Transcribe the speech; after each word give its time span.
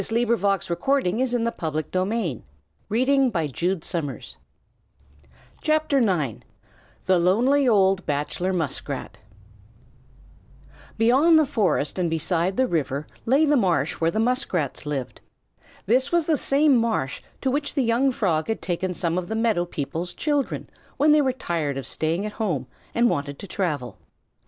But 0.01 0.05
she 0.07 0.15
never 0.15 0.35
cared 0.35 0.63
for 0.63 0.75
society 0.81 1.09
again. 1.19 1.43
THE 2.89 4.35
LONELY 7.07 7.67
OLD 7.69 8.03
BACHELOR 8.07 8.51
MUSKRAT 8.51 9.19
Beyond 10.97 11.37
the 11.37 11.45
forest 11.45 11.99
and 11.99 12.09
beside 12.09 12.57
the 12.57 12.65
river 12.65 13.05
lay 13.27 13.45
the 13.45 13.55
marsh 13.55 13.93
where 14.01 14.09
the 14.09 14.19
Muskrats 14.19 14.87
lived. 14.87 15.21
This 15.85 16.11
was 16.11 16.25
the 16.25 16.35
same 16.35 16.75
marsh 16.75 17.21
to 17.41 17.51
which 17.51 17.75
the 17.75 17.83
young 17.83 18.11
Frog 18.11 18.47
had 18.47 18.63
taken 18.63 18.95
some 18.95 19.19
of 19.19 19.27
the 19.27 19.35
meadow 19.35 19.65
people's 19.65 20.15
children 20.15 20.67
when 20.97 21.11
they 21.11 21.21
were 21.21 21.31
tired 21.31 21.77
of 21.77 21.85
staying 21.85 22.25
at 22.25 22.31
home 22.31 22.65
and 22.95 23.07
wanted 23.07 23.37
to 23.37 23.45
travel. 23.45 23.99